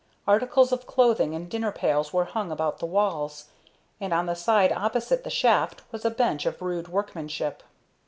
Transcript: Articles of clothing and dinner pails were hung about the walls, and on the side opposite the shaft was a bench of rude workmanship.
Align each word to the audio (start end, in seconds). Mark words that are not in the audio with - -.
Articles 0.27 0.71
of 0.71 0.87
clothing 0.87 1.35
and 1.35 1.47
dinner 1.47 1.71
pails 1.71 2.11
were 2.11 2.25
hung 2.25 2.51
about 2.51 2.79
the 2.79 2.87
walls, 2.87 3.49
and 3.99 4.11
on 4.15 4.25
the 4.25 4.33
side 4.33 4.71
opposite 4.71 5.23
the 5.23 5.29
shaft 5.29 5.83
was 5.91 6.03
a 6.03 6.09
bench 6.09 6.47
of 6.47 6.59
rude 6.63 6.87
workmanship. 6.87 7.61